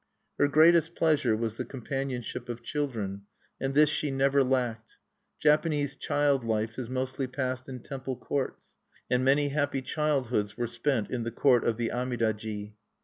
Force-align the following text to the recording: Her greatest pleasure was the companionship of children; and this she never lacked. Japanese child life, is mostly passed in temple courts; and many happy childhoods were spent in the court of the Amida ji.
Her 0.39 0.47
greatest 0.47 0.95
pleasure 0.95 1.37
was 1.37 1.57
the 1.57 1.63
companionship 1.63 2.49
of 2.49 2.63
children; 2.63 3.27
and 3.59 3.75
this 3.75 3.91
she 3.91 4.09
never 4.09 4.43
lacked. 4.43 4.95
Japanese 5.37 5.95
child 5.95 6.43
life, 6.43 6.79
is 6.79 6.89
mostly 6.89 7.27
passed 7.27 7.69
in 7.69 7.81
temple 7.81 8.15
courts; 8.15 8.73
and 9.11 9.23
many 9.23 9.49
happy 9.49 9.83
childhoods 9.83 10.57
were 10.57 10.65
spent 10.65 11.11
in 11.11 11.21
the 11.21 11.29
court 11.29 11.63
of 11.65 11.77
the 11.77 11.91
Amida 11.91 12.33
ji. 12.33 12.77